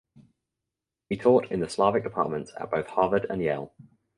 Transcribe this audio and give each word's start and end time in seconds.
He 1.09 1.15
taught 1.15 1.51
in 1.51 1.59
the 1.59 1.69
Slavic 1.69 2.01
departments 2.03 2.53
at 2.59 2.71
both 2.71 2.87
Harvard 2.87 3.27
and 3.29 3.39
Yale. 3.39 3.71